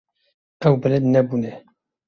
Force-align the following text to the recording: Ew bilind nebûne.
Ew 0.67 0.73
bilind 0.81 1.05
nebûne. 1.13 1.51